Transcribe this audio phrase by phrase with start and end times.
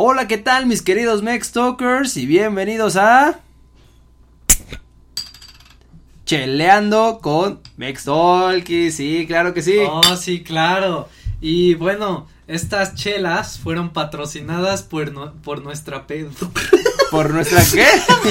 [0.00, 2.16] Hola, ¿qué tal mis queridos Mex Talkers?
[2.16, 3.40] Y bienvenidos a...
[6.24, 9.76] Cheleando con Mex Talky, sí, claro que sí.
[9.90, 11.08] Oh, sí, claro.
[11.40, 16.28] Y bueno, estas chelas fueron patrocinadas por, no- por nuestra pe-
[17.10, 17.86] ¿Por nuestra qué?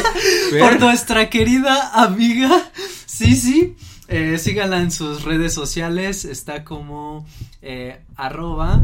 [0.60, 2.70] por nuestra querida amiga
[3.08, 3.76] Sisi.
[4.08, 6.24] Eh, síganla en sus redes sociales.
[6.24, 7.26] Está como
[7.62, 8.80] eh, arroba.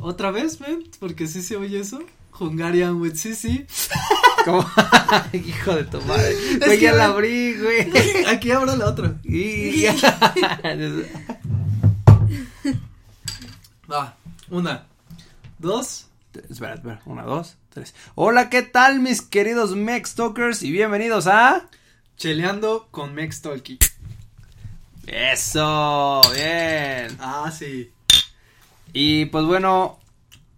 [0.00, 2.02] Otra vez, ven, porque sí se oye eso.
[2.38, 3.64] Hungarian with Sisi.
[4.44, 4.68] ¿Cómo?
[5.32, 6.34] Hijo de tu madre.
[6.64, 7.88] Güey, ya la abrí, güey.
[8.26, 9.14] Aquí abro la otra.
[9.22, 9.84] Y-
[13.90, 14.16] Va,
[14.50, 14.86] una,
[15.58, 16.06] dos.
[16.50, 17.94] espera, espera, una, dos, tres.
[18.16, 20.62] Hola, ¿qué tal mis queridos Mex Talkers?
[20.62, 21.68] Y bienvenidos a...
[22.16, 23.78] Cheleando con Mex Talky.
[25.06, 27.16] Eso, bien.
[27.20, 27.90] Ah, sí.
[28.94, 29.98] Y pues bueno,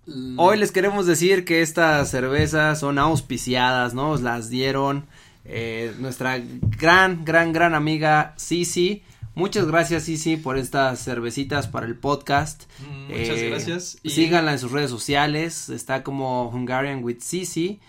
[0.09, 0.39] Mm.
[0.39, 4.11] Hoy les queremos decir que estas cervezas son auspiciadas, ¿no?
[4.11, 5.07] Nos las dieron
[5.45, 9.03] eh, nuestra gran, gran, gran amiga Sisi.
[9.35, 12.71] Muchas gracias Sisi por estas cervecitas para el podcast.
[12.89, 13.99] Mm, Muchas Eh, gracias.
[14.05, 15.71] Y- Síganla en sus redes sociales.
[15.71, 17.81] Está como Hungarian with Sisi.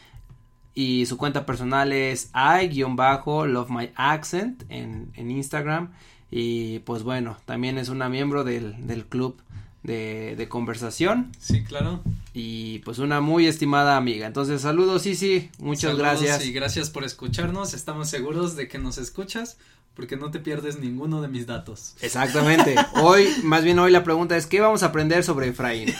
[0.73, 5.91] Y su cuenta personal es I-Love My Accent en, en Instagram.
[6.31, 9.39] Y pues bueno, también es una miembro del, del club
[9.87, 12.03] de, de conversación Sí, claro.
[12.33, 14.27] y pues una muy estimada amiga.
[14.27, 16.45] Entonces, saludos, Sisi, muchas Saludos gracias.
[16.45, 17.73] Y gracias por escucharnos.
[17.73, 19.57] Estamos seguros de que nos escuchas
[19.95, 21.95] porque no te pierdes ninguno de mis datos.
[22.01, 22.75] Exactamente.
[23.01, 25.91] Hoy, más bien hoy la pregunta es ¿qué vamos a aprender sobre Efraín?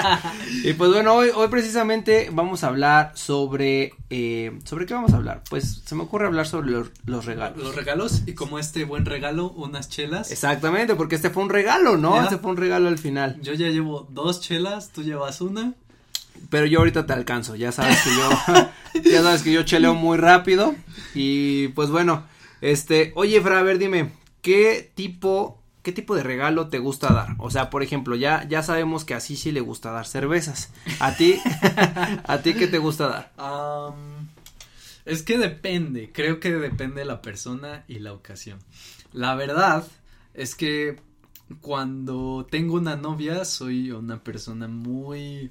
[0.64, 5.16] y pues bueno, hoy, hoy precisamente vamos a hablar sobre, eh, ¿sobre qué vamos a
[5.18, 5.42] hablar?
[5.48, 7.58] Pues se me ocurre hablar sobre los, los regalos.
[7.62, 10.32] Los regalos y como este buen regalo, unas chelas.
[10.32, 12.16] Exactamente, porque este fue un regalo, ¿no?
[12.16, 12.24] Ya.
[12.24, 13.25] Este fue un regalo al final.
[13.40, 15.74] Yo ya llevo dos chelas, tú llevas una.
[16.50, 20.18] Pero yo ahorita te alcanzo, ya sabes que yo, ya sabes que yo cheleo muy
[20.18, 20.74] rápido.
[21.14, 22.24] Y pues bueno,
[22.60, 24.10] este, oye, Fra, a ver, dime,
[24.42, 27.34] ¿qué tipo, qué tipo de regalo te gusta dar?
[27.38, 30.70] O sea, por ejemplo, ya, ya sabemos que a sí le gusta dar cervezas.
[31.00, 31.40] A ti,
[32.24, 33.32] a ti, ¿qué te gusta dar?
[35.04, 38.58] Es que depende, creo que depende de la persona y la ocasión.
[39.12, 39.86] La verdad
[40.34, 40.98] es que
[41.60, 45.50] cuando tengo una novia soy una persona muy...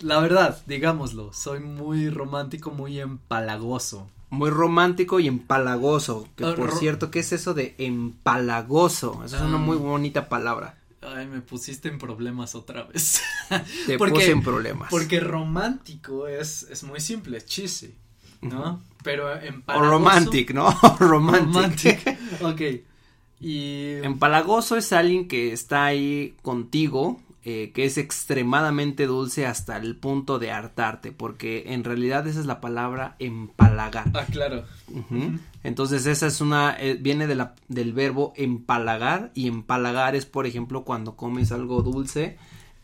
[0.00, 4.08] La verdad, digámoslo, soy muy romántico, muy empalagoso.
[4.30, 6.26] Muy romántico y empalagoso.
[6.36, 9.22] Que Ah, por cierto, ¿qué es eso de empalagoso?
[9.24, 9.60] Esa es una Ah.
[9.60, 10.78] muy bonita palabra.
[11.02, 13.20] Ay, me pusiste en problemas otra vez.
[13.86, 14.88] Te Porque- puse en problemas.
[14.90, 17.94] Porque romántico es, es muy simple, es cheesy,
[18.42, 18.82] ¿no?
[19.02, 19.90] Pero o empalagoso.
[19.90, 20.70] romantic, ¿no?
[20.98, 22.04] romantic.
[22.04, 22.18] Romantic.
[22.42, 22.89] ok.
[23.40, 23.94] Y.
[24.02, 30.38] Empalagoso es alguien que está ahí contigo, eh, que es extremadamente dulce hasta el punto
[30.38, 34.10] de hartarte, porque en realidad esa es la palabra empalagar.
[34.12, 34.64] Ah, claro.
[35.62, 40.46] Entonces esa es una, eh, viene de la, del verbo empalagar y empalagar es por
[40.46, 42.36] ejemplo cuando comes algo dulce,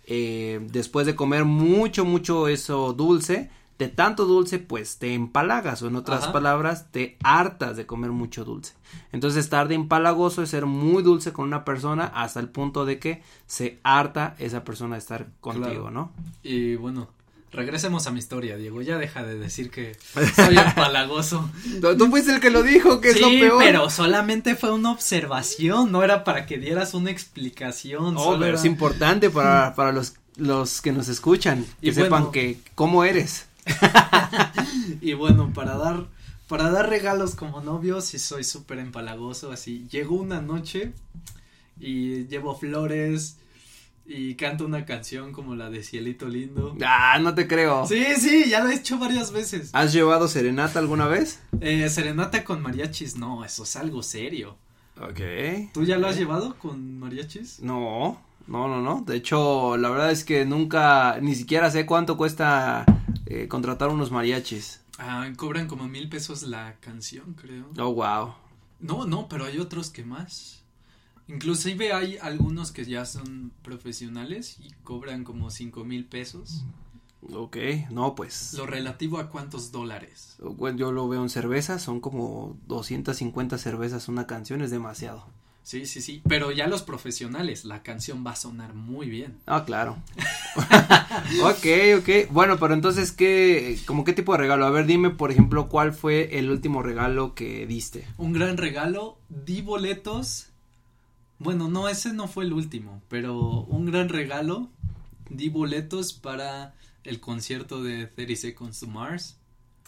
[0.06, 5.89] eh, después de comer mucho, mucho eso dulce, de tanto dulce pues te empalagas o
[5.89, 6.33] en otras Ajá.
[6.33, 8.73] palabras te hartas de comer mucho dulce.
[9.13, 12.99] Entonces estar de empalagoso es ser muy dulce con una persona hasta el punto de
[12.99, 15.91] que se harta esa persona de estar contigo, Claro.
[15.91, 16.13] ¿no?
[16.43, 17.09] Y bueno,
[17.53, 18.81] regresemos a mi historia, Diego.
[18.83, 19.97] Ya deja de decir que
[20.37, 21.51] soy empalagoso.
[21.81, 23.63] Tú, tú fuiste el que lo dijo, que es lo sí, peor.
[23.63, 28.17] pero solamente fue una observación, no era para que dieras una explicación.
[28.17, 31.93] Oh, solo pero era- es importante para, para los, los que nos escuchan, que Y
[31.93, 32.31] sepan bueno.
[32.33, 33.46] que cómo eres.
[35.00, 36.06] Y bueno, para dar,
[36.49, 39.87] para dar regalos como novio, sí soy súper empalagoso, así.
[39.91, 40.93] Llego una noche
[41.78, 43.38] y llevo flores
[44.04, 46.77] y canto una canción como la de Cielito Lindo.
[46.84, 47.87] Ah, no te creo.
[47.87, 49.71] Sí, sí, ya lo he hecho varias veces.
[49.72, 51.41] ¿Has llevado serenata alguna vez?
[51.60, 54.56] Eh, serenata con mariachis, no, eso es algo serio.
[55.00, 55.72] Ok.
[55.75, 57.60] ¿Tú ya lo has llevado con mariachis?
[57.60, 59.03] No, no, no, no.
[59.06, 62.84] De hecho, la verdad es que nunca, ni siquiera sé cuánto cuesta
[63.27, 64.81] eh, contratar unos mariachis.
[64.99, 67.67] Ah, cobran como mil pesos la canción, creo.
[67.78, 68.34] Oh, wow.
[68.81, 70.63] No, no, pero hay otros que más.
[71.28, 76.65] Inclusive hay algunos que ya son profesionales y cobran como cinco mil pesos.
[77.33, 77.57] Ok,
[77.91, 78.55] no, pues.
[78.55, 80.37] Lo relativo a cuántos dólares.
[80.39, 85.27] Bueno, yo lo veo en cervezas, son como 250 cervezas una canción, es demasiado.
[85.66, 86.22] Sí, sí, sí.
[86.28, 89.36] Pero ya los profesionales, la canción va a sonar muy bien.
[89.47, 89.97] Ah, claro.
[91.42, 91.66] ok,
[91.98, 92.30] ok.
[92.30, 94.65] Bueno, pero entonces, ¿qué, como qué tipo de regalo?
[94.65, 98.07] A ver, dime, por ejemplo, ¿cuál fue el último regalo que diste?
[98.16, 100.51] Un gran regalo, di boletos.
[101.41, 104.71] Bueno, no, ese no fue el último, pero un gran regalo,
[105.30, 109.36] di boletos para el concierto de 30 Seconds to Mars.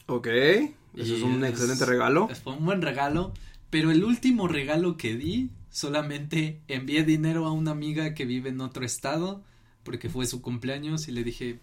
[0.07, 2.29] Ok, eso es un excelente regalo.
[2.43, 3.33] Fue un buen regalo,
[3.71, 8.61] pero el último regalo que di, solamente envié dinero a una amiga que vive en
[8.61, 9.45] otro estado,
[9.85, 11.61] porque fue su cumpleaños y le dije,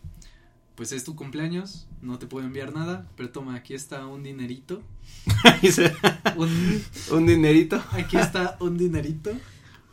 [0.76, 4.82] pues es tu cumpleaños, no te puedo enviar nada, pero toma, aquí está un dinerito.
[6.38, 7.84] un, un dinerito.
[7.92, 9.32] Aquí está un dinerito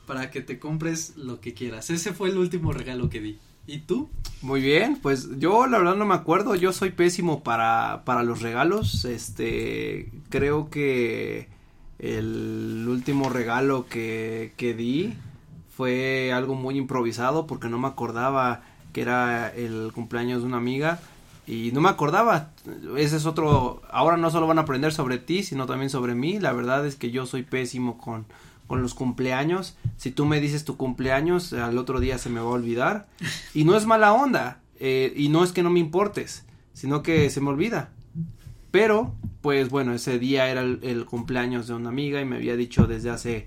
[0.07, 1.91] para que te compres lo que quieras.
[1.91, 3.39] Ese fue el último regalo que di.
[3.67, 4.09] ¿Y tú?
[4.41, 8.41] Muy bien, pues yo la verdad no me acuerdo, yo soy pésimo para, para los
[8.41, 11.49] regalos, este, creo que
[12.03, 15.15] el último regalo que, que di
[15.75, 18.63] fue algo muy improvisado porque no me acordaba
[18.93, 21.01] que era el cumpleaños de una amiga
[21.47, 22.51] y no me acordaba,
[22.97, 26.39] ese es otro, ahora no solo van a aprender sobre ti, sino también sobre mí,
[26.39, 28.27] la verdad es que yo soy pésimo con,
[28.69, 29.77] con los cumpleaños.
[29.97, 33.09] Si tú me dices tu cumpleaños, al otro día se me va a olvidar.
[33.55, 34.61] Y no es mala onda.
[34.79, 37.91] Eh, y no es que no me importes, sino que se me olvida.
[38.73, 42.89] Pero, pues bueno, ese día era el, cumpleaños de una amiga y me había dicho
[42.89, 43.47] desde hace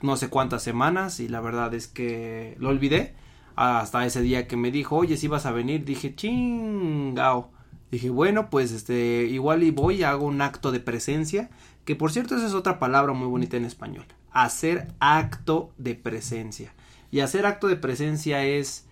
[0.00, 3.14] no sé cuántas semanas y la verdad es que lo olvidé.
[3.56, 7.50] Hasta ese día que me dijo, oye, si vas a venir, dije, chingao.
[7.90, 11.50] Dije, bueno, pues este, igual y voy, hago un acto de presencia,
[11.84, 16.74] que por cierto esa es otra palabra muy bonita en español hacer acto de presencia.
[17.10, 18.84] Y hacer acto de presencia es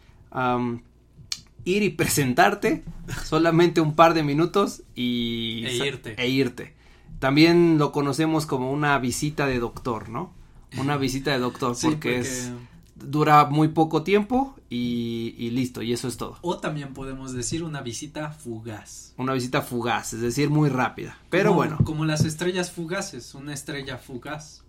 [1.64, 2.84] ir y presentarte
[3.24, 6.14] solamente un par de minutos y e irte.
[6.16, 6.74] e irte.
[7.18, 10.32] También lo conocemos como una visita de doctor, ¿no?
[10.76, 12.50] Una visita de doctor porque, es
[12.94, 16.38] dura muy poco tiempo y, y, listo, y eso es todo.
[16.42, 19.14] O también podemos decir una visita fugaz.
[19.16, 21.18] Una visita fugaz, es decir, muy rápida.
[21.30, 21.78] Pero bueno.
[21.84, 24.62] Como las estrellas fugaces, una estrella fugaz.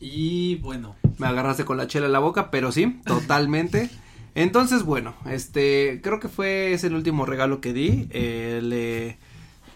[0.00, 0.96] Y bueno.
[1.18, 3.90] Me agarraste con la chela en la boca, pero sí, totalmente.
[4.38, 8.06] Entonces, bueno, este, creo que fue ese el último regalo que di.
[8.10, 9.18] Eh, le,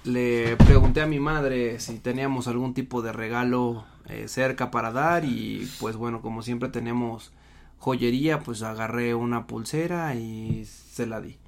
[0.05, 5.25] le pregunté a mi madre si teníamos algún tipo de regalo eh, cerca para dar
[5.25, 7.33] y pues bueno, como siempre tenemos
[7.79, 11.39] joyería, pues agarré una pulsera y se la di.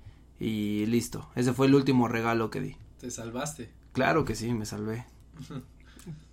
[0.40, 2.76] Y listo, ese fue el último regalo que di.
[2.98, 3.70] ¿Te salvaste?
[3.92, 5.06] Claro que sí, me salvé.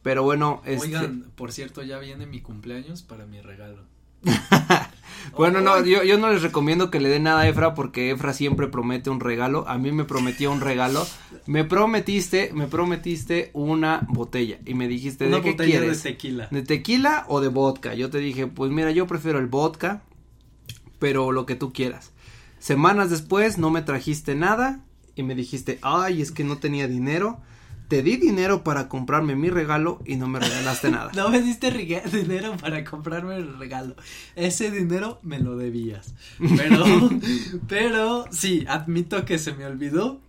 [0.02, 0.88] Pero bueno, este...
[0.88, 3.84] Oigan, por cierto, ya viene mi cumpleaños para mi regalo.
[5.36, 8.34] bueno, no, yo, yo no les recomiendo que le den nada a Efra porque Efra
[8.34, 9.68] siempre promete un regalo.
[9.68, 11.06] A mí me prometió un regalo.
[11.46, 16.04] Me prometiste, me prometiste una botella y me dijiste una de qué quieres.
[16.04, 16.48] de tequila.
[16.52, 17.94] De tequila o de vodka.
[17.94, 20.04] Yo te dije, pues mira, yo prefiero el vodka,
[21.00, 22.12] pero lo que tú quieras.
[22.60, 24.84] Semanas después no me trajiste nada
[25.16, 27.40] y me dijiste, ay, es que no tenía dinero
[27.92, 31.12] te di dinero para comprarme mi regalo y no me regalaste nada.
[31.14, 31.72] no me diste
[32.14, 33.98] dinero para comprarme el regalo.
[34.38, 36.16] Ese dinero me lo debías.
[36.40, 36.86] Pero,
[37.68, 40.22] pero sí, admito que se me olvidó.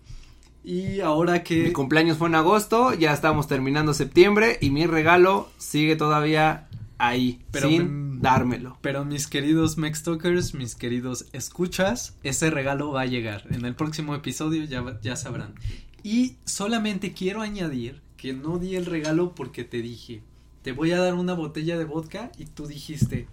[0.64, 1.62] Y ahora que...
[1.62, 6.66] Mi cumpleaños fue en agosto, ya estamos terminando septiembre y mi regalo sigue todavía
[6.98, 8.76] ahí, pero sin dármelo.
[8.80, 13.44] Pero mis queridos Mextalkers, mis queridos escuchas, ese regalo va a llegar.
[13.50, 15.54] En el próximo episodio ya, ya sabrán.
[16.02, 20.22] Y solamente quiero añadir que no di el regalo porque te dije,
[20.62, 23.28] te voy a dar una botella de vodka y tú dijiste,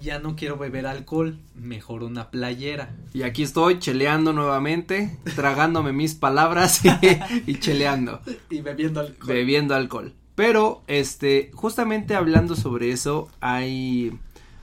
[0.00, 2.94] ya no quiero beber alcohol, mejor una playera.
[3.12, 6.80] Y aquí estoy cheleando nuevamente, tragándome mis palabras
[7.46, 8.20] y, cheleando.
[8.48, 9.26] Y bebiendo alcohol.
[9.26, 10.14] Bebiendo alcohol.
[10.34, 14.12] Pero, este, justamente hablando sobre eso, hay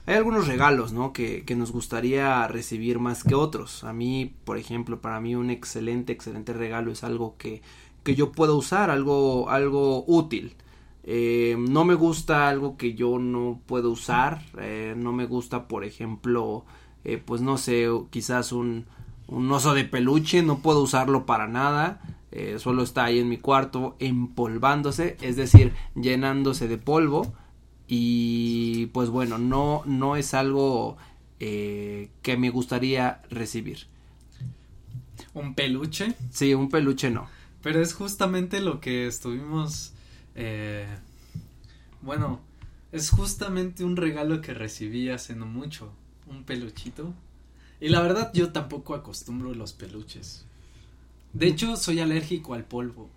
[0.08, 1.12] hay algunos regalos, ¿no?
[1.12, 3.84] Que, que, nos gustaría recibir más que otros.
[3.84, 7.60] A mí, por ejemplo, para mí un excelente, excelente regalo es algo que,
[8.04, 10.54] que yo puedo usar, algo, algo útil.
[11.04, 14.40] Eh, no me gusta algo que yo no puedo usar.
[14.58, 16.64] Eh, no me gusta, por ejemplo,
[17.04, 18.86] eh, pues no sé, quizás un,
[19.26, 20.42] un oso de peluche.
[20.42, 22.00] No puedo usarlo para nada.
[22.56, 27.34] solo está ahí en mi cuarto empolvándose, es decir, llenándose de polvo
[27.88, 30.98] y pues bueno, no, no es algo
[31.40, 33.86] eh, que me gustaría recibir.
[35.32, 36.14] ¿Un peluche?
[36.30, 37.28] Sí, un peluche no.
[37.62, 39.92] Pero es justamente lo que estuvimos,
[40.34, 40.86] eh,
[42.02, 42.40] bueno,
[42.92, 45.92] es justamente un regalo que recibí hace no mucho,
[46.26, 47.14] un peluchito.
[47.80, 50.44] Y la verdad yo tampoco acostumbro los peluches.
[51.32, 53.10] De hecho, soy alérgico al polvo.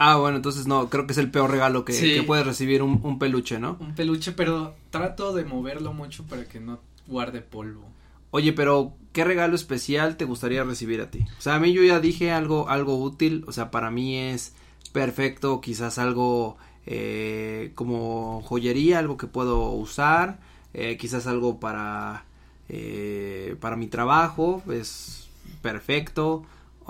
[0.00, 3.18] Ah, bueno, entonces no, creo que es el peor regalo que, que puede recibir un,
[3.18, 3.76] peluche, ¿no?
[3.80, 6.78] Un peluche, pero trato de moverlo mucho para que no
[7.08, 7.82] guarde polvo.
[8.30, 11.24] Oye, pero ¿qué regalo especial te gustaría recibir a ti?
[11.38, 14.54] O sea, a mí yo ya dije algo, algo útil, o sea, para mí es
[14.92, 20.38] perfecto, quizás algo eh, como joyería, algo que puedo usar,
[20.74, 22.24] eh, quizás algo para,
[22.68, 25.28] eh, para mi trabajo, es
[25.60, 26.44] perfecto,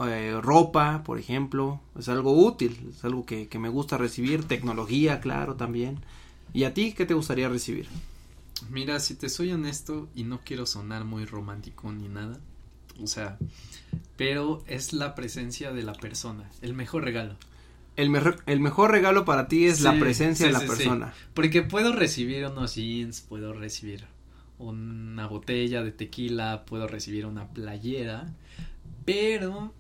[0.07, 5.21] eh, ropa, por ejemplo, es algo útil, es algo que, que me gusta recibir, tecnología,
[5.21, 6.01] claro, también.
[6.53, 7.89] ¿Y a ti qué te gustaría recibir?
[8.71, 12.39] Mira, si te soy honesto y no quiero sonar muy romántico ni nada,
[13.03, 13.39] o sea,
[14.17, 17.37] pero es la presencia de la persona, el mejor regalo.
[17.97, 20.67] El, mejor el mejor regalo para ti es la presencia sí, de la sí.
[20.67, 21.15] persona.
[21.35, 24.05] Porque puedo recibir unos jeans, puedo recibir
[24.59, 28.33] una botella de tequila, puedo recibir una playera,
[29.05, 29.73] pero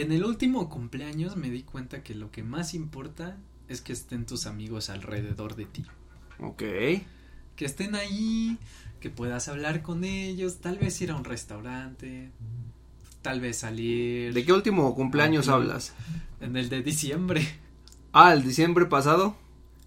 [0.00, 3.36] en el último cumpleaños me di cuenta que lo que más importa
[3.68, 5.84] es que estén tus amigos alrededor de ti.
[6.40, 6.62] Ok.
[7.56, 8.58] Que estén ahí,
[9.00, 12.30] que puedas hablar con ellos, tal vez ir a un restaurante,
[13.22, 14.34] tal vez salir.
[14.34, 15.94] ¿De qué último cumpleaños hablas?
[16.40, 17.46] En el de diciembre.
[18.12, 19.36] Ah, el diciembre pasado.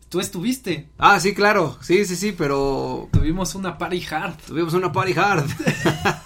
[0.09, 0.89] Tú estuviste.
[0.97, 1.77] Ah, sí, claro.
[1.81, 4.37] Sí, sí, sí, pero Tuvimos una party hard.
[4.47, 5.45] tuvimos una party hard.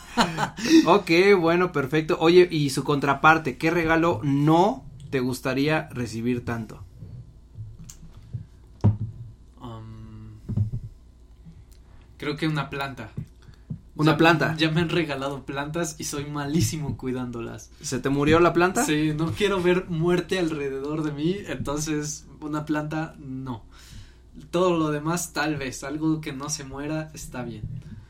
[0.86, 2.18] ok, bueno, perfecto.
[2.20, 6.84] Oye, y su contraparte, ¿qué regalo no te gustaría recibir tanto?
[9.62, 10.38] Um,
[12.18, 13.12] creo que una planta.
[13.96, 14.56] Una Ya- planta.
[14.58, 17.70] Ya me han regalado plantas y soy malísimo cuidándolas.
[17.82, 18.84] ¿Se te murió la planta?
[18.86, 23.64] Sí, no quiero ver muerte alrededor de mí, entonces una planta no.
[24.50, 27.62] Todo lo demás tal vez, algo que no se muera está bien.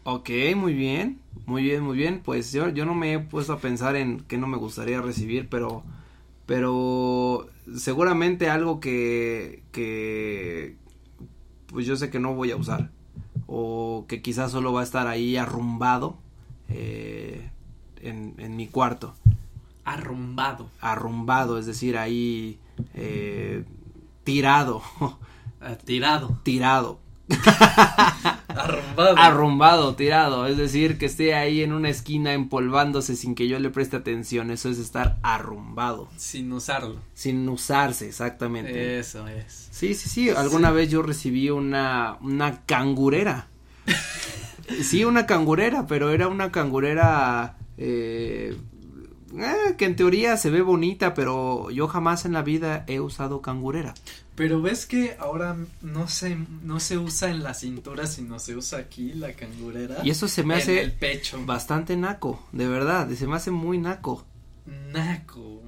[0.06, 2.22] Ok, muy bien, muy bien, muy bien.
[2.24, 5.50] Pues yo, yo no me he puesto a pensar en qué no me gustaría recibir,
[5.50, 5.84] pero,
[6.46, 10.78] pero seguramente algo que, que,
[11.68, 12.92] pues yo sé que no voy a usar
[13.48, 16.18] o que quizás solo va a estar ahí arrumbado
[16.70, 17.50] eh,
[18.02, 19.16] en, en mi cuarto,
[19.86, 20.70] Arrumbado.
[20.82, 22.58] arrumbado, es decir, ahí
[22.94, 23.66] eh,
[24.24, 24.82] tirado,
[25.62, 26.40] eh, tirado.
[26.44, 27.00] tirado,
[28.56, 29.18] Arrumbado.
[29.18, 33.70] arrumbado, tirado, es decir, que esté ahí en una esquina empolvándose sin que yo le
[33.70, 36.98] preste atención, eso es estar arrumbado, Sin usarlo.
[37.14, 39.00] sin usarse exactamente.
[39.00, 39.68] Eso es.
[39.72, 43.48] Sí, sí, sí, alguna vez yo recibí una, una cangurera.
[44.82, 48.56] sí, una cangurera, pero era una cangurera eh,
[49.38, 53.42] eh, que en teoría se ve bonita, pero yo jamás en la vida he usado
[53.42, 53.94] cangurera.
[54.36, 58.80] Pero ves que ahora no se, no se usa en la cintura, sino se usa
[58.80, 59.98] aquí la cangurera.
[60.04, 61.40] Y eso se me en hace el pecho.
[61.46, 64.26] bastante naco, de verdad, se me hace muy naco.
[64.92, 65.62] Naco.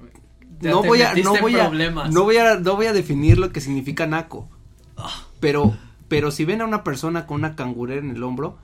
[0.60, 2.12] Ya no voy a no voy a problemas.
[2.12, 4.48] no voy a no voy a definir lo que significa naco.
[4.96, 5.26] Ah.
[5.38, 5.76] Pero
[6.08, 8.58] pero si ven a una persona con una cangurera en el hombro,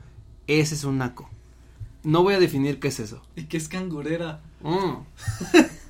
[0.46, 1.28] ese es un naco.
[2.02, 3.22] No voy a definir qué es eso.
[3.36, 4.40] ¿Y qué es cangurera?
[4.62, 5.04] Mm.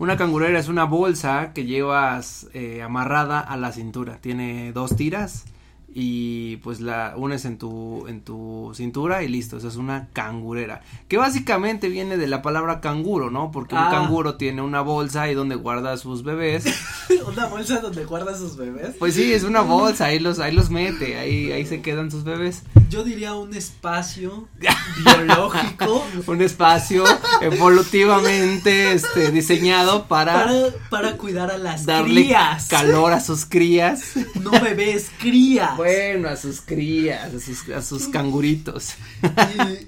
[0.00, 4.16] una cangurera es una bolsa que llevas eh, amarrada a la cintura.
[4.22, 5.44] Tiene dos tiras
[5.92, 9.56] y pues la unes en tu en tu cintura y listo.
[9.56, 10.82] Esa es una cangurera.
[11.08, 13.50] Que básicamente viene de la palabra canguro, ¿no?
[13.50, 13.90] Porque un Ah.
[13.90, 16.64] canguro tiene una bolsa ahí donde guarda a sus bebés.
[17.26, 18.94] ¿Una bolsa donde guarda sus bebés?
[18.98, 22.22] Pues sí, es una bolsa, ahí los ahí los mete, ahí ahí se quedan sus
[22.24, 22.62] bebés.
[22.88, 24.48] Yo diría un espacio
[25.04, 27.04] biológico Un espacio
[27.40, 30.54] evolutivamente este diseñado para, para,
[30.90, 32.66] para cuidar a las darle crías.
[32.68, 34.02] calor a sus crías.
[34.40, 35.76] No bebés, crías.
[35.80, 38.96] Bueno, a sus crías, a sus, a sus canguritos.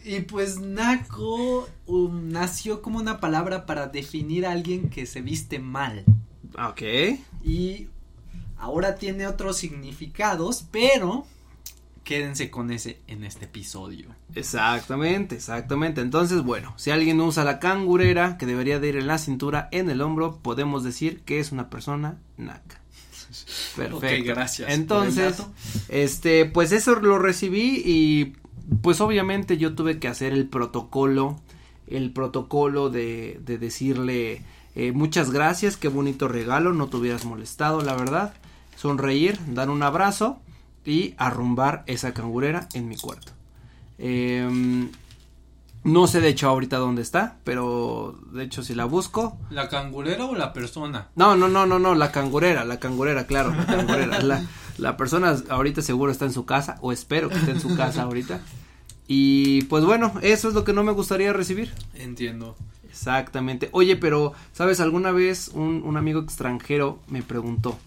[0.04, 5.20] Y, y pues naco um, nació como una palabra para definir a alguien que se
[5.20, 6.04] viste mal.
[6.58, 6.82] Ok.
[7.44, 7.88] Y
[8.56, 11.26] ahora tiene otros significados, pero
[12.04, 14.08] quédense con ese en este episodio.
[14.34, 16.00] Exactamente, exactamente.
[16.00, 19.90] Entonces, bueno, si alguien usa la cangurera que debería de ir en la cintura, en
[19.90, 22.81] el hombro, podemos decir que es una persona naca.
[23.76, 24.34] Perfecto.
[24.34, 25.42] Gracias Entonces,
[25.88, 28.34] este, pues eso lo recibí y
[28.82, 31.40] pues obviamente yo tuve que hacer el protocolo,
[31.86, 34.42] el protocolo de, de decirle
[34.74, 38.34] eh, muchas gracias, qué bonito regalo, no te hubieras molestado, la verdad.
[38.76, 40.40] Sonreír, dar un abrazo
[40.84, 43.32] y arrumbar esa cangurera en mi cuarto.
[43.98, 44.90] Em,
[45.84, 49.36] no sé de hecho ahorita dónde está, pero de hecho si la busco.
[49.50, 51.08] ¿La cangurera o la persona?
[51.16, 54.20] No, no, no, no, no, la cangurera, la cangurera, claro, la cangurera.
[54.20, 54.44] La,
[54.78, 58.02] la persona ahorita seguro está en su casa, o espero que esté en su casa
[58.02, 58.40] ahorita.
[59.08, 61.72] Y pues bueno, eso es lo que no me gustaría recibir.
[61.94, 62.56] Entiendo.
[62.88, 63.68] Exactamente.
[63.72, 64.78] Oye, pero, ¿sabes?
[64.80, 67.78] Alguna vez un, un amigo extranjero me preguntó,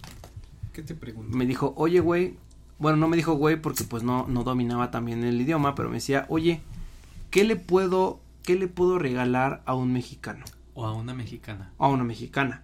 [0.73, 1.35] ¿Qué te pregunto?
[1.37, 2.35] me dijo, oye, güey,
[2.79, 5.95] bueno, no me dijo güey porque pues no, no dominaba también el idioma, pero me
[5.95, 6.61] decía, oye,
[7.35, 10.45] ¿qué le puedo, qué le puedo regalar a un mexicano?
[10.73, 11.73] O a una mexicana.
[11.77, 12.63] a una mexicana.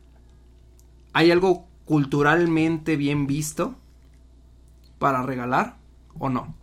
[1.12, 3.76] ¿Hay algo culturalmente bien visto
[4.98, 5.76] para regalar
[6.18, 6.56] o no?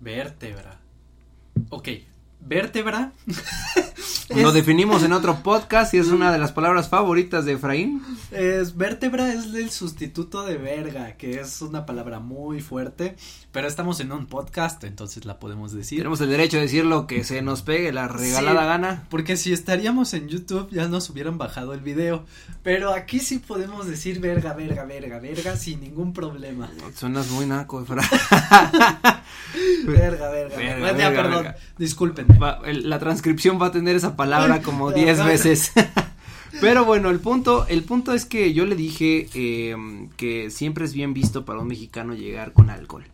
[0.00, 0.80] Vértebra.
[1.70, 1.88] Ok,
[2.40, 3.14] vértebra
[4.36, 8.00] Lo definimos en otro podcast y es una de las palabras favoritas de Efraín.
[8.30, 13.16] Es vértebra es el sustituto de verga, que es una palabra muy fuerte,
[13.50, 15.98] pero estamos en un podcast, entonces la podemos decir.
[15.98, 19.06] Tenemos el derecho de decir lo que se nos pegue la regalada Sí, gana.
[19.10, 22.24] Porque si estaríamos en YouTube ya nos hubieran bajado el video,
[22.62, 26.70] pero aquí sí podemos decir verga, verga, verga, verga sin ningún problema.
[26.94, 28.02] Suenas muy naco, Efra.
[29.84, 30.56] Verga, verga.
[30.56, 31.56] Verga, verga, perdón, verga.
[32.40, 35.24] Va- el- la transcripción va a tener esa palabra como Ya, 10 ya.
[35.24, 35.72] veces.
[36.60, 39.76] Pero bueno, el punto, el punto es que yo le dije eh,
[40.16, 43.04] que siempre es bien visto para un mexicano llegar con alcohol.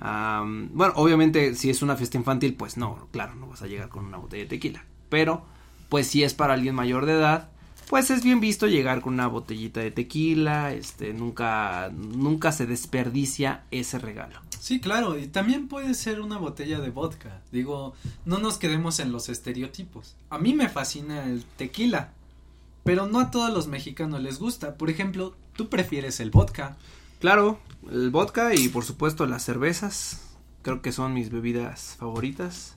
[0.00, 4.04] Bueno, obviamente si es una fiesta infantil, pues no, claro, no vas a llegar con
[4.04, 4.84] una botella de tequila.
[5.08, 5.44] Pero,
[5.88, 7.50] pues si es para alguien mayor de edad,
[7.88, 13.62] pues es bien visto llegar con una botellita de tequila, este, nunca, nunca se desperdicia
[13.70, 14.40] ese regalo.
[14.62, 17.42] Sí, claro, y también puede ser una botella de vodka.
[17.50, 20.14] Digo, no nos quedemos en los estereotipos.
[20.30, 22.12] A mí me fascina el tequila,
[22.84, 24.76] pero no a todos los mexicanos les gusta.
[24.76, 26.76] Por ejemplo, tú prefieres el vodka.
[27.18, 27.58] Claro,
[27.90, 30.20] el vodka y por supuesto las cervezas.
[30.62, 32.74] Creo que son mis bebidas favoritas.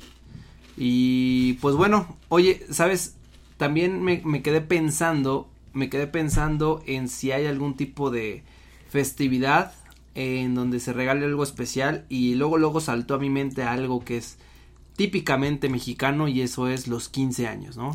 [0.78, 3.14] Y pues bueno, oye, ¿sabes?
[3.58, 8.44] También me, me quedé pensando, me quedé pensando en si hay algún tipo de
[8.90, 9.72] festividad
[10.16, 14.18] en donde se regale algo especial y luego luego saltó a mi mente algo que
[14.18, 14.38] es
[14.96, 17.94] típicamente mexicano y eso es los 15 años, ¿no?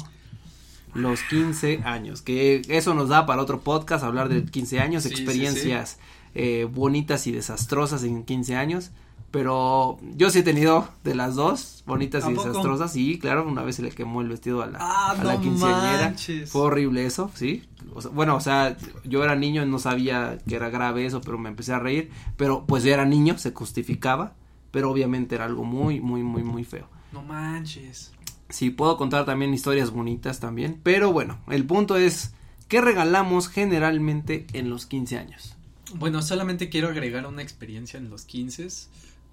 [0.95, 5.09] Los 15 años, que eso nos da para otro podcast hablar de 15 años, Sí,
[5.09, 5.23] sí, sí.
[5.23, 5.99] experiencias
[6.35, 8.91] eh, bonitas y desastrosas en 15 años.
[9.31, 12.93] Pero yo sí he tenido de las dos, bonitas ¿A y desastrosas.
[12.93, 15.41] Sí, claro, una vez se le quemó el vestido a la, Ah, a la no
[15.41, 16.09] quinceañera.
[16.09, 16.51] manches.
[16.51, 17.63] Fue horrible eso, sí.
[17.95, 21.39] O sea, bueno, o sea, yo era niño no sabía que era grave eso, pero
[21.39, 22.11] me empecé a reír.
[22.37, 24.35] Pero pues yo era niño, se justificaba.
[24.73, 26.89] Pero obviamente era algo muy, muy, muy, muy feo.
[27.13, 28.13] No manches.
[28.49, 30.81] Sí, puedo contar también historias bonitas también.
[30.83, 32.35] Pero bueno, el punto es,
[32.69, 35.55] ¿qué regalamos generalmente en los 15 años?
[35.95, 38.69] Bueno, solamente quiero agregar una experiencia en los 15.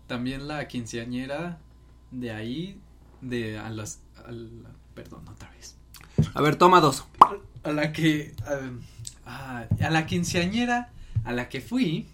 [0.07, 1.59] También la quinceañera
[2.11, 2.79] de ahí,
[3.21, 5.75] de a las, a la- perdón, otra vez.
[6.33, 7.03] A ver, toma dos.
[7.63, 8.33] A la que,
[9.25, 10.91] a, a- a la quinceañera
[11.25, 12.07] a la que fui.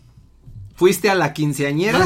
[0.75, 2.03] ¿Fuiste a la quinceañera?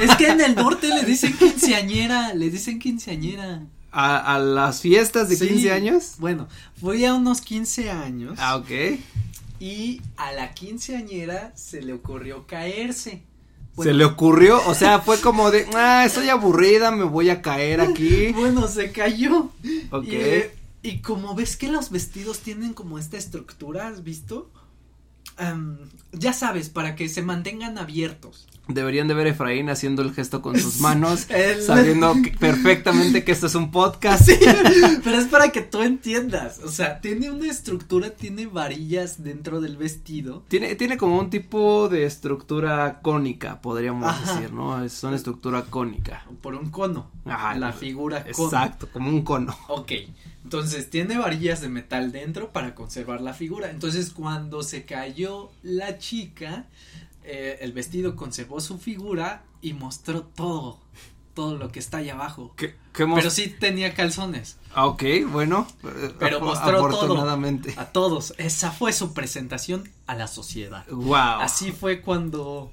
[0.00, 3.62] Es que en el norte le dicen quinceañera, le dicen quinceañera.
[3.90, 5.48] ¿A, a las fiestas de Sí.
[5.48, 6.14] 15 años?
[6.18, 6.48] Bueno,
[6.80, 8.70] fui a unos 15 años Ah, ok.
[9.60, 13.22] y a la quinceañera se le ocurrió caerse.
[13.82, 17.80] Se le ocurrió, o sea, fue como de, ah, estoy aburrida, me voy a caer
[17.80, 18.32] aquí.
[18.34, 19.50] Bueno, se cayó.
[19.90, 20.04] Ok.
[20.04, 24.50] Y, eh, y como ves que los vestidos tienen como esta estructura, ¿has visto?
[26.12, 28.46] Ya sabes, para que se mantengan abiertos.
[28.66, 33.22] Deberían de ver a Efraín haciendo el gesto con sus manos, El- sabiendo que- perfectamente
[33.22, 34.24] que esto es un podcast.
[34.24, 34.38] Sí,
[35.04, 36.60] pero es para que tú entiendas.
[36.60, 40.44] O sea, tiene una estructura, tiene varillas dentro del vestido.
[40.48, 44.34] Tiene, tiene como un tipo de estructura cónica, podríamos Ajá.
[44.34, 44.82] decir, ¿no?
[44.82, 46.24] Es una estructura cónica.
[46.40, 47.10] Por un cono.
[47.26, 47.54] Ajá.
[47.56, 48.46] La figura cono.
[48.48, 49.54] Exacto, como un cono.
[49.68, 49.92] Ok,
[50.42, 53.70] entonces tiene varillas de metal dentro para conservar la figura.
[53.70, 56.66] Entonces cuando se cayó la chica,
[57.24, 60.78] eh, el vestido conservó su figura y mostró todo,
[61.34, 62.52] todo lo que está ahí abajo.
[62.56, 64.58] ¿Qué, qué Pero sí tenía calzones.
[64.74, 65.66] Ah, ok, bueno.
[65.84, 66.86] eh, Pero mostró todo.
[66.88, 67.74] Afortunadamente.
[67.76, 68.34] A todos.
[68.38, 70.86] Esa fue su presentación a la sociedad.
[70.88, 71.40] Wow.
[71.40, 72.70] Así fue cuando...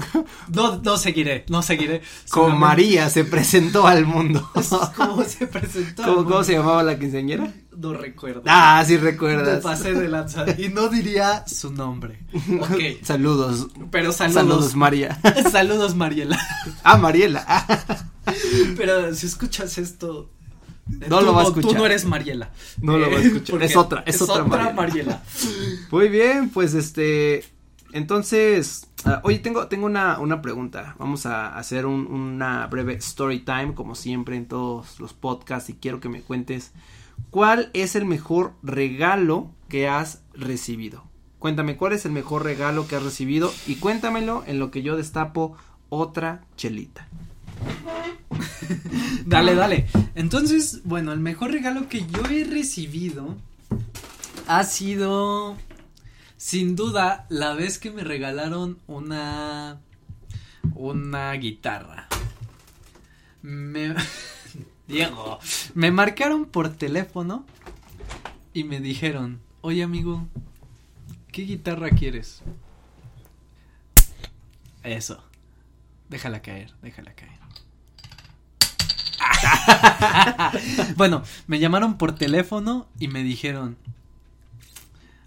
[0.54, 2.02] No, no seguiré, no seguiré.
[2.24, 4.48] Solamente- María se presentó al mundo.
[4.96, 6.02] ¿Cómo se presentó?
[6.02, 6.44] al ¿Cómo, cómo mundo?
[6.44, 7.52] se llamaba la quinceañera?
[7.76, 8.42] No recuerdo.
[8.46, 9.62] Ah, sí Me recuerdas.
[9.62, 12.20] pasé de lanza y no diría su nombre.
[12.60, 13.68] Ok, Saludos.
[13.90, 14.74] pero Saludos, saludos.
[14.76, 15.18] María.
[15.50, 16.38] Saludos, Mariela.
[16.84, 17.42] Ah, Mariela.
[17.48, 17.64] Ah,
[18.76, 20.30] Pero si escuchas esto.
[21.00, 21.78] eh, No tú lo va a Tú escuchar.
[21.80, 22.50] no eres Mariela.
[22.82, 23.62] No lo va a Eh, escuchar.
[23.62, 24.72] Es otra, es otra Mariela.
[24.74, 25.22] Mariela.
[25.90, 27.44] Muy bien, pues este.
[27.92, 30.94] Entonces, ah, oye, tengo, tengo una, una pregunta.
[30.98, 35.74] Vamos a hacer un- una breve story time, como siempre en todos los podcasts, y
[35.74, 36.72] quiero que me cuentes
[37.30, 41.04] cuál es el mejor regalo que has recibido.
[41.38, 44.96] Cuéntame cuál es el mejor regalo que has recibido y cuéntamelo en lo que yo
[44.96, 45.56] destapo
[45.88, 47.08] otra chelita.
[49.26, 49.86] Dale, dale.
[50.14, 53.36] Entonces, bueno, el mejor regalo que yo he recibido
[54.46, 55.56] ha sido,
[56.40, 59.78] sin duda, la vez que me regalaron una,
[60.74, 62.08] una guitarra.
[63.42, 63.94] Me,
[64.88, 65.38] Diego,
[65.74, 67.44] me marcaron por teléfono
[68.54, 70.26] y me dijeron, oye amigo,
[71.30, 72.42] ¿qué guitarra quieres?
[74.82, 75.22] Eso.
[76.08, 77.38] Déjala caer, déjala caer.
[80.96, 83.76] bueno, me llamaron por teléfono y me dijeron,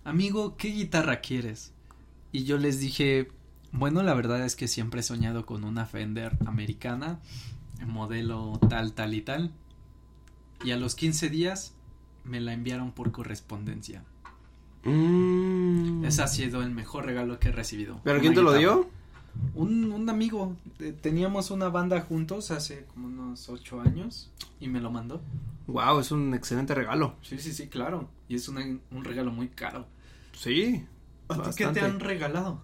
[0.03, 1.73] amigo, ¿qué guitarra quieres?
[2.31, 3.29] Y yo les dije,
[3.71, 7.19] bueno, la verdad es que siempre he soñado con una Fender americana,
[7.85, 9.51] modelo tal, tal y tal.
[10.63, 11.75] Y a los 15 días
[12.23, 14.03] me la enviaron por correspondencia.
[14.83, 16.05] Mm.
[16.05, 17.99] Ese ha sido el mejor regalo que he recibido.
[18.03, 18.89] ¿Pero quién te lo dio?
[19.55, 20.55] Un, un amigo.
[20.79, 25.21] eh, Teníamos una banda juntos hace como unos ocho años y me lo mandó.
[25.67, 27.15] Wow, es un excelente regalo.
[27.21, 28.09] Sí, sí, sí, claro.
[28.27, 29.85] Y es una- un regalo muy caro.
[30.37, 30.85] Sí.
[31.29, 32.61] ¿A ti qué te han regalado?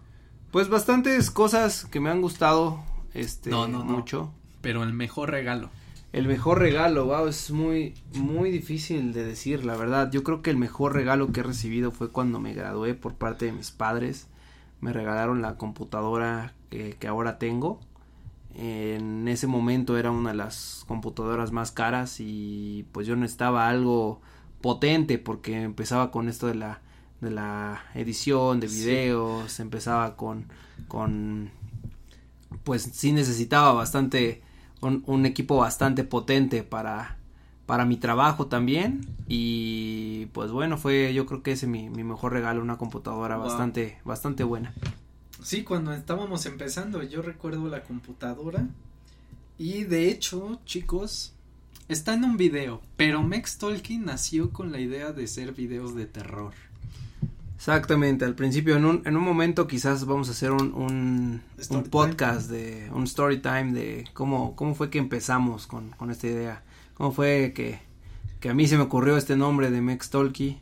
[0.52, 3.86] Pues bastantes cosas que me han gustado, este, No, no, no.
[3.86, 4.34] mucho.
[4.62, 5.70] Pero el mejor regalo.
[6.12, 10.12] El mejor regalo, wow, es muy, muy difícil de decir, la verdad.
[10.12, 13.46] Yo creo que el mejor regalo que he recibido fue cuando me gradué por parte
[13.46, 14.28] de mis padres.
[14.82, 17.80] Me regalaron la computadora que, que ahora tengo.
[18.56, 24.22] En ese momento era una de las computadoras más caras y pues yo necesitaba algo
[24.62, 26.82] potente porque empezaba con esto de la
[27.22, 28.80] de la edición de Sí.
[28.82, 30.48] videos, empezaba con
[30.88, 31.52] con
[32.64, 34.42] pues sí necesitaba bastante
[34.82, 37.18] un, un equipo bastante potente para
[37.70, 42.34] para mi trabajo también y pues bueno fue yo creo que ese mi, mi mejor
[42.34, 43.46] regalo una computadora Wow.
[43.46, 44.74] bastante bastante buena
[45.42, 48.68] Sí, cuando estábamos empezando, yo recuerdo la computadora.
[49.58, 51.32] Y de hecho, chicos,
[51.88, 52.82] está en un video.
[52.98, 56.54] Pero Mex Tolkien nació con la idea de ser videos de terror.
[57.56, 62.50] exactamente al principio en un en un momento quizás vamos a hacer un un podcast
[62.50, 66.64] de un story time de cómo cómo fue que empezamos con con esta idea
[67.00, 67.80] cómo fue que
[68.42, 70.58] que a mí se me ocurrió este nombre de Mex Talkie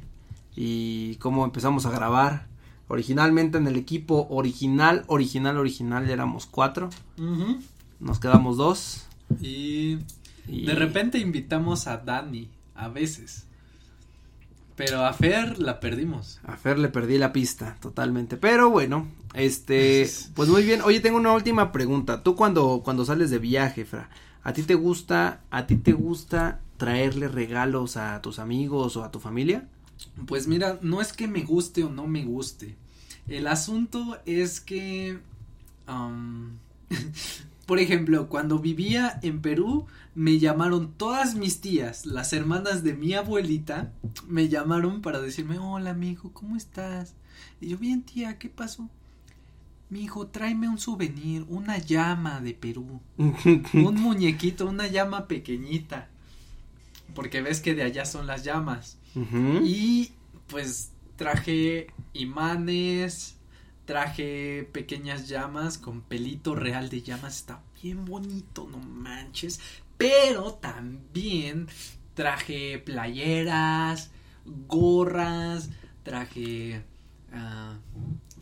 [0.56, 2.46] y cómo empezamos a grabar
[2.88, 6.90] originalmente en el equipo original original original ya éramos cuatro.
[8.00, 9.08] Nos quedamos dos.
[9.42, 9.98] Y
[10.48, 13.46] y de repente invitamos a Dani, a veces.
[14.76, 16.40] Pero a Fer la perdimos.
[16.44, 18.38] a Fer le perdí la pista totalmente.
[18.38, 20.82] Pero bueno este pues muy bien.
[20.84, 22.22] Oye tengo una última pregunta.
[22.22, 24.10] Tú cuando cuando sales de viaje Fra
[24.48, 29.12] a ti te gusta a ti te gusta traerle regalos a tus amigos o a
[29.12, 29.68] tu familia
[30.26, 32.76] Pues mira, no es que me guste o no me guste.
[33.28, 35.20] El asunto es que,
[37.66, 43.14] por ejemplo, cuando vivía en Perú, me llamaron todas mis tías, las hermanas de mi
[43.16, 43.92] abuelita,
[44.28, 47.16] me llamaron para decirme, hola amigo, ¿cómo estás?
[47.60, 48.90] Y yo, bien tía, ¿qué pasó?
[49.90, 56.10] Mi hijo, tráeme un souvenir, una llama de Perú, un muñequito, una llama pequeñita.
[57.16, 58.98] Porque ves que de allá son las llamas.
[59.64, 60.12] Y
[60.48, 63.38] pues traje imanes,
[63.86, 69.60] traje pequeñas llamas con pelito real de llamas, está bien bonito, no manches.
[69.98, 71.68] Pero también
[72.14, 74.12] traje playeras,
[74.68, 75.70] gorras,
[76.04, 76.84] traje
[77.34, 77.78] ah,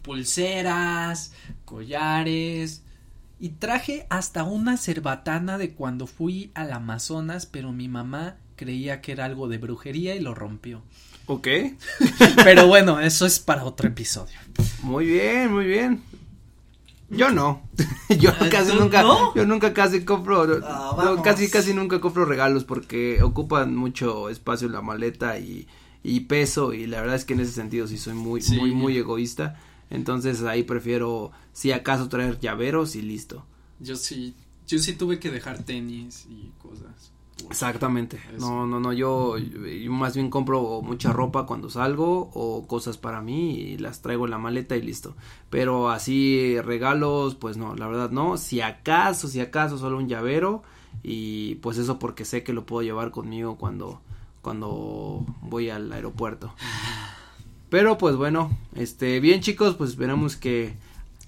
[0.06, 1.34] pulseras,
[1.66, 2.84] collares.
[3.40, 9.12] Y traje hasta una cerbatana de cuando fui al Amazonas, pero mi mamá creía que
[9.12, 10.82] era algo de brujería y lo rompió.
[11.26, 11.48] ok
[12.44, 14.38] Pero bueno, eso es para otro episodio.
[14.84, 16.02] Muy bien, muy bien.
[17.10, 17.62] Yo no.
[18.20, 19.36] yo Eh, casi ¿tú nunca, no?
[19.36, 24.68] yo nunca casi compro, Ah, no, casi casi nunca compro regalos porque ocupan mucho espacio
[24.68, 25.68] en la maleta y,
[26.04, 28.56] y peso y la verdad es que en ese sentido sí soy muy, Sí.
[28.58, 29.60] muy, muy egoísta.
[29.90, 33.46] Entonces ahí prefiero si acaso traer llaveros y listo.
[33.80, 34.34] Yo sí,
[34.68, 37.12] yo sí tuve que dejar tenis y cosas.
[37.50, 38.20] Exactamente.
[38.36, 38.48] Eso.
[38.50, 43.22] No, no, no, yo, yo más bien compro mucha ropa cuando salgo o cosas para
[43.22, 45.16] mí y las traigo en la maleta y listo.
[45.50, 48.38] Pero así regalos, pues no, la verdad no.
[48.38, 50.64] Si acaso, si acaso solo un llavero
[51.04, 54.02] y pues eso porque sé que lo puedo llevar conmigo cuando
[54.42, 56.54] cuando voy al aeropuerto.
[57.70, 60.74] Pero pues bueno, este bien chicos, pues esperamos que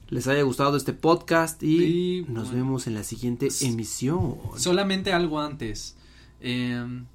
[0.09, 2.63] les haya gustado este podcast y Y, nos bueno.
[2.65, 4.35] vemos en la siguiente emisión.
[4.57, 5.95] Solamente algo antes.
[6.39, 7.05] Em,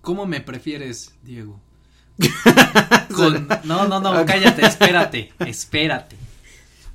[0.00, 1.60] ¿Cómo me prefieres, Diego?
[3.14, 6.16] Con- No, no, no, cállate, espérate, espérate.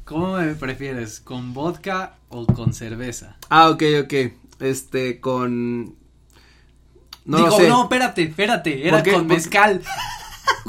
[0.06, 1.20] ¿Cómo me prefieres?
[1.20, 3.38] ¿Con vodka o con cerveza?
[3.50, 4.14] Ah, ok, ok.
[4.60, 5.96] Este, con.
[7.26, 7.68] No Digo, lo sé.
[7.70, 9.82] no, espérate, espérate, era con ¿Por- mezcal.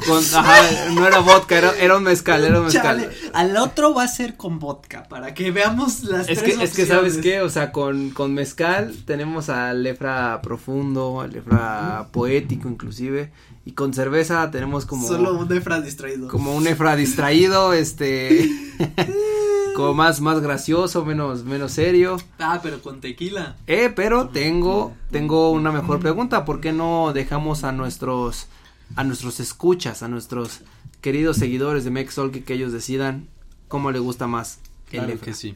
[0.07, 3.01] Con, ajá, no era vodka, era, era un mezcal, era un mezcal.
[3.01, 6.63] Chale, al otro va a ser con vodka, para que veamos las Es tres que,
[6.63, 7.41] es que, ¿sabes qué?
[7.41, 13.31] O sea, con, con mezcal tenemos al Lefra profundo, al Lefra poético inclusive,
[13.65, 16.27] y con cerveza tenemos como, Solo un Efra distraído.
[16.27, 18.49] como un Efra distraído, este,
[19.75, 22.17] como más, más gracioso, menos, menos serio.
[22.39, 23.55] Ah, pero con tequila.
[23.67, 26.45] Eh, pero tengo, tengo una mejor pregunta.
[26.45, 28.47] ¿Por qué no dejamos a nuestros,
[28.95, 30.61] a nuestros escuchas, a nuestros
[31.01, 33.27] queridos seguidores de Mexolki que ellos decidan
[33.67, 34.59] cómo le gusta más
[34.91, 35.55] el Claro que sí.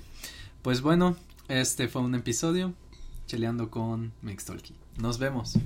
[0.62, 1.16] Pues bueno,
[1.48, 2.74] este fue un episodio
[3.28, 4.76] cheleando con Mextolki.
[4.98, 5.58] Nos vemos.